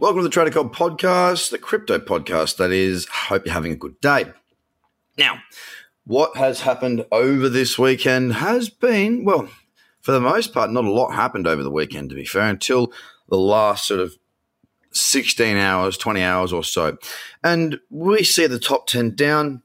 [0.00, 3.04] Welcome to the Trader Cobb podcast, the crypto podcast that is.
[3.04, 4.32] Hope you're having a good day.
[5.18, 5.42] Now,
[6.06, 9.50] what has happened over this weekend has been, well,
[10.00, 12.94] for the most part, not a lot happened over the weekend, to be fair, until
[13.28, 14.16] the last sort of
[14.92, 16.96] 16 hours, 20 hours or so.
[17.44, 19.62] And we see the top 10 down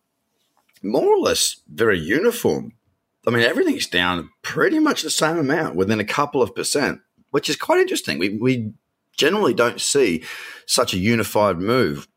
[0.83, 2.73] more or less very uniform.
[3.25, 6.99] I mean, everything's down pretty much the same amount within a couple of percent,
[7.31, 8.19] which is quite interesting.
[8.19, 8.73] We, we
[9.17, 10.23] generally don't see
[10.65, 12.07] such a unified move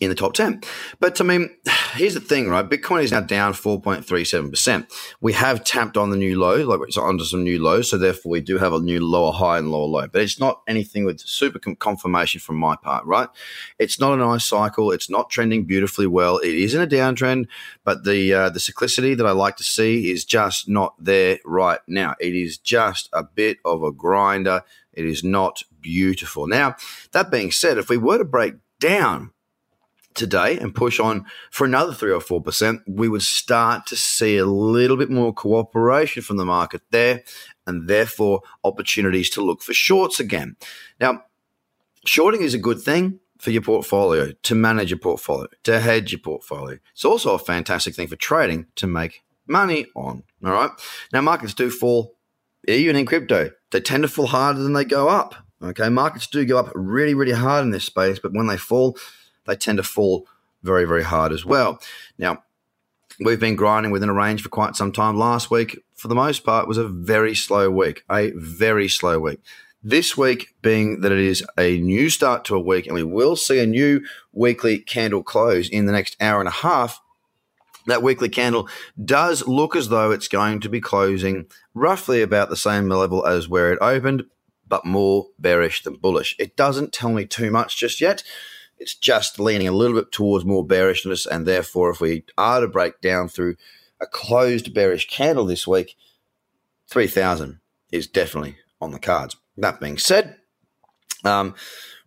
[0.00, 0.60] in the top 10.
[1.00, 1.50] But I mean,
[1.94, 2.68] here's the thing, right?
[2.68, 4.86] Bitcoin is now down 4.37%.
[5.20, 7.90] We have tapped on the new low, like it's onto some new lows.
[7.90, 10.06] So therefore, we do have a new lower high and lower low.
[10.06, 13.28] But it's not anything with super confirmation from my part, right?
[13.78, 14.92] It's not a nice cycle.
[14.92, 16.38] It's not trending beautifully well.
[16.38, 17.46] It is in a downtrend,
[17.84, 21.80] but the uh, the cyclicity that I like to see is just not there right
[21.86, 22.14] now.
[22.20, 24.62] It is just a bit of a grinder.
[24.98, 26.46] It is not beautiful.
[26.46, 26.74] Now,
[27.12, 29.30] that being said, if we were to break down
[30.14, 34.36] today and push on for another three or four percent, we would start to see
[34.36, 37.22] a little bit more cooperation from the market there,
[37.66, 40.56] and therefore opportunities to look for shorts again.
[41.00, 41.22] Now,
[42.04, 46.18] shorting is a good thing for your portfolio to manage your portfolio, to hedge your
[46.20, 46.78] portfolio.
[46.92, 50.24] It's also a fantastic thing for trading to make money on.
[50.44, 50.70] All right.
[51.12, 52.17] Now, markets do fall,
[52.76, 55.34] even in crypto, they tend to fall harder than they go up.
[55.62, 55.88] Okay.
[55.88, 58.96] Markets do go up really, really hard in this space, but when they fall,
[59.46, 60.26] they tend to fall
[60.62, 61.80] very, very hard as well.
[62.18, 62.44] Now,
[63.20, 65.18] we've been grinding within a range for quite some time.
[65.18, 69.40] Last week, for the most part, was a very slow week, a very slow week.
[69.82, 73.36] This week being that it is a new start to a week, and we will
[73.36, 77.00] see a new weekly candle close in the next hour and a half.
[77.88, 78.68] That weekly candle
[79.02, 83.48] does look as though it's going to be closing roughly about the same level as
[83.48, 84.24] where it opened,
[84.68, 86.36] but more bearish than bullish.
[86.38, 88.22] It doesn't tell me too much just yet.
[88.76, 92.68] It's just leaning a little bit towards more bearishness, and therefore, if we are to
[92.68, 93.56] break down through
[93.98, 95.96] a closed bearish candle this week,
[96.88, 97.58] 3000
[97.90, 99.34] is definitely on the cards.
[99.56, 100.36] That being said,
[101.24, 101.54] um,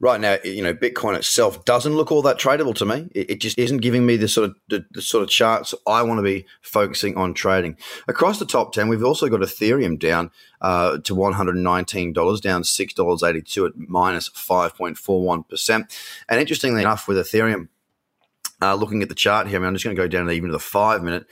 [0.01, 3.07] right now, you know, Bitcoin itself doesn't look all that tradable to me.
[3.13, 6.01] It, it just isn't giving me the sort of the, the, sort of charts I
[6.01, 7.77] want to be focusing on trading.
[8.07, 12.41] Across the top ten, we've also got Ethereum down uh, to one hundred nineteen dollars,
[12.41, 15.95] down six dollars eighty two at minus five point four one percent.
[16.27, 17.69] And interestingly enough, with Ethereum,
[18.61, 20.49] uh, looking at the chart here, I mean, I'm just going to go down even
[20.49, 21.25] to the five minute.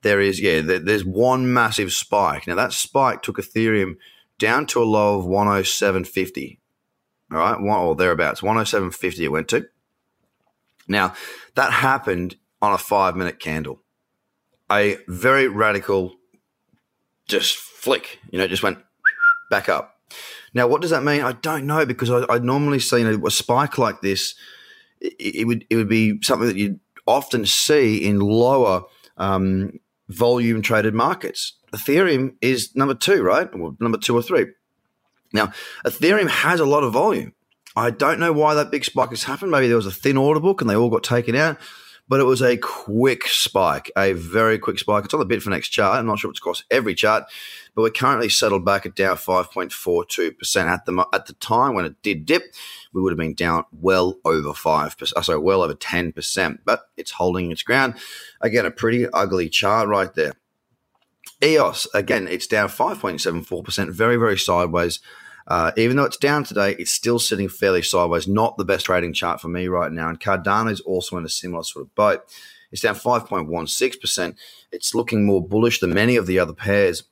[0.00, 2.46] There is, yeah, there, there's one massive spike.
[2.46, 3.96] Now that spike took Ethereum
[4.38, 6.58] down to a low of 107.50
[7.32, 9.66] all right, one or thereabouts, 107.50 it went to.
[10.86, 11.14] Now,
[11.54, 13.80] that happened on a five minute candle.
[14.70, 16.14] A very radical,
[17.28, 18.78] just flick, you know, just went
[19.50, 19.96] back up.
[20.52, 21.22] Now, what does that mean?
[21.22, 24.34] I don't know because I, I normally see know, a spike like this.
[25.00, 28.84] It, it, would it would be something that you'd often see in lower
[29.16, 31.54] um, volume traded markets.
[31.72, 33.48] Ethereum is number two, right?
[33.52, 34.46] Or number two or three.
[35.34, 35.52] Now,
[35.84, 37.34] Ethereum has a lot of volume.
[37.76, 39.50] I don't know why that big spike has happened.
[39.50, 41.58] Maybe there was a thin order book and they all got taken out,
[42.08, 45.04] but it was a quick spike, a very quick spike.
[45.04, 45.98] It's on the Bitfinex chart.
[45.98, 47.24] I'm not sure it's across every chart,
[47.74, 52.00] but we're currently settled back at down 5.42% at the at the time when it
[52.02, 52.54] did dip.
[52.92, 56.84] We would have been down well over five percent, uh, sorry, well over 10%, but
[56.96, 57.94] it's holding its ground.
[58.40, 60.34] Again, a pretty ugly chart right there.
[61.42, 65.00] EOS, again, it's down 5.74%, very, very sideways.
[65.46, 68.26] Uh, even though it's down today, it's still sitting fairly sideways.
[68.26, 70.08] Not the best trading chart for me right now.
[70.08, 72.22] And Cardano is also in a similar sort of boat.
[72.72, 74.36] It's down 5.16%.
[74.72, 77.04] It's looking more bullish than many of the other pairs,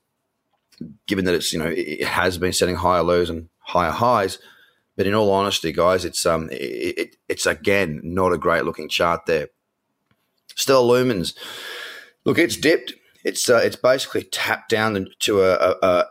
[1.07, 4.39] given that it's you know it has been setting higher lows and higher highs.
[4.97, 8.89] But in all honesty, guys, it's um it, it, it's again not a great looking
[8.89, 9.47] chart there.
[10.55, 11.33] Stellar Lumens,
[12.25, 12.93] look, it's dipped.
[13.23, 16.05] It's uh, it's basically tapped down to a, a,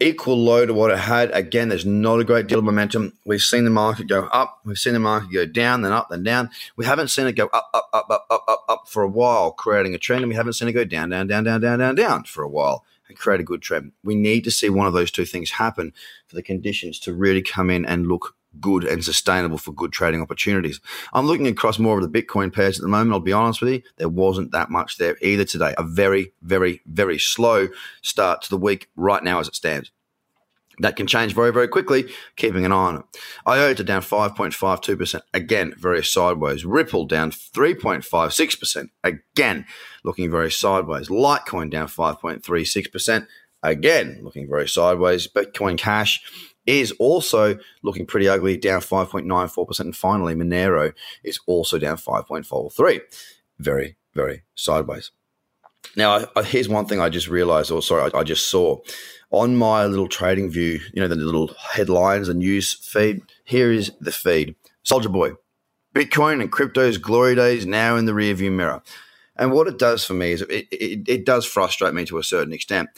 [0.00, 1.30] equal low to what it had.
[1.32, 3.12] Again, there's not a great deal of momentum.
[3.24, 6.22] We've seen the market go up, we've seen the market go down, then up, then
[6.22, 6.50] down.
[6.76, 9.52] We haven't seen it go up, up, up, up, up, up, up for a while,
[9.52, 11.94] creating a trend, and we haven't seen it go down, down, down, down, down, down,
[11.94, 13.92] down for a while and create a good trend.
[14.02, 15.92] We need to see one of those two things happen
[16.26, 20.22] for the conditions to really come in and look good and sustainable for good trading
[20.22, 20.80] opportunities.
[21.12, 23.12] I'm looking across more of the Bitcoin pairs at the moment.
[23.12, 25.74] I'll be honest with you, there wasn't that much there either today.
[25.78, 27.68] A very, very, very slow
[28.02, 29.90] start to the week right now as it stands.
[30.80, 33.04] That can change very, very quickly, keeping an eye on it.
[33.46, 36.64] IOTA down 5.52%, again, very sideways.
[36.64, 39.66] Ripple down 3.56%, again,
[40.02, 41.08] looking very sideways.
[41.08, 43.26] Litecoin down 5.36%,
[43.62, 45.28] again, looking very sideways.
[45.28, 46.22] Bitcoin Cash
[46.66, 49.80] is also looking pretty ugly, down 5.94%.
[49.80, 53.00] And finally, Monero is also down 5.43.
[53.58, 55.10] Very, very sideways.
[55.96, 58.78] Now, I, here's one thing I just realized, or sorry, I, I just saw
[59.30, 63.22] on my little trading view, you know, the little headlines and news feed.
[63.44, 65.32] Here is the feed Soulja Boy,
[65.94, 68.82] Bitcoin and crypto's glory days now in the rearview mirror.
[69.36, 72.24] And what it does for me is it, it, it does frustrate me to a
[72.24, 72.88] certain extent.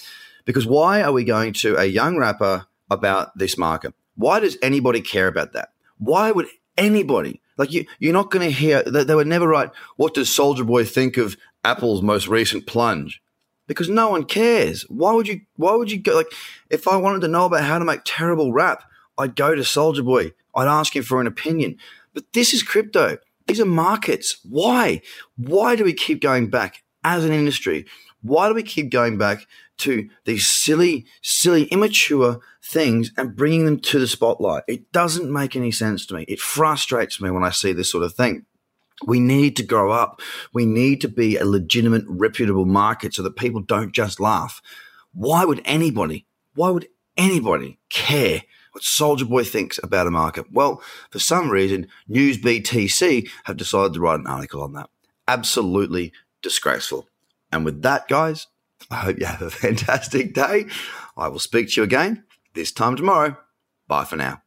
[0.44, 3.94] Because why are we going to a young rapper about this market?
[4.16, 5.70] Why does anybody care about that?
[5.98, 6.46] Why would
[6.76, 7.86] anybody like you?
[7.98, 8.82] You're not going to hear.
[8.82, 9.70] that they would never write.
[9.96, 13.22] What does Soulja Boy think of Apple's most recent plunge?
[13.66, 14.82] Because no one cares.
[14.88, 15.40] Why would you?
[15.56, 16.14] Why would you go?
[16.14, 16.32] Like,
[16.70, 18.84] if I wanted to know about how to make terrible rap,
[19.18, 20.32] I'd go to Soulja Boy.
[20.54, 21.76] I'd ask him for an opinion.
[22.14, 23.18] But this is crypto.
[23.46, 24.38] These are markets.
[24.48, 25.02] Why?
[25.36, 27.86] Why do we keep going back as an industry?
[28.26, 29.46] Why do we keep going back
[29.78, 34.64] to these silly, silly, immature things and bringing them to the spotlight.
[34.66, 36.22] It doesn't make any sense to me.
[36.22, 38.46] It frustrates me when I see this sort of thing.
[39.06, 40.20] We need to grow up.
[40.52, 44.62] We need to be a legitimate, reputable market so that people don't just laugh.
[45.12, 50.50] Why would anybody, why would anybody care what Soulja Boy thinks about a market?
[50.50, 54.88] Well, for some reason, NewsBTC have decided to write an article on that.
[55.28, 56.12] Absolutely
[56.42, 57.08] disgraceful.
[57.52, 58.46] And with that, guys,
[58.90, 60.66] I hope you have a fantastic day.
[61.16, 63.36] I will speak to you again this time tomorrow.
[63.88, 64.42] Bye for now.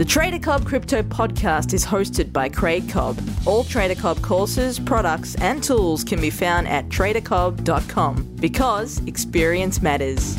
[0.00, 3.20] The Trader Cobb Crypto Podcast is hosted by Craig Cobb.
[3.44, 10.38] All Trader Cobb courses, products, and tools can be found at tradercobb.com because experience matters.